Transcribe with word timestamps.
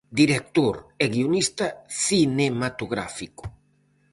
Director 0.21 0.75
e 1.03 1.05
guionista 1.13 1.67
cinematográfico. 2.05 3.43